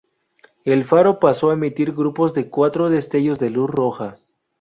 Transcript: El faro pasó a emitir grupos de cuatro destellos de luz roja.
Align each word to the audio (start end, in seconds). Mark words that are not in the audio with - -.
El 0.65 0.83
faro 0.83 1.19
pasó 1.19 1.51
a 1.51 1.53
emitir 1.53 1.91
grupos 1.93 2.33
de 2.33 2.49
cuatro 2.49 2.89
destellos 2.89 3.37
de 3.37 3.51
luz 3.51 3.69
roja. 3.69 4.17